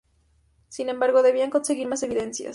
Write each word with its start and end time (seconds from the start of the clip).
Sin 0.69 0.89
embargo, 0.89 1.21
debían 1.21 1.51
conseguir 1.51 1.87
más 1.87 2.01
evidencias. 2.01 2.49